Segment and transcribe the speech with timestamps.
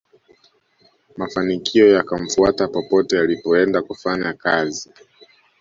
[1.17, 4.91] mafanikio yakamfuata popote alipoenda kufanya kazi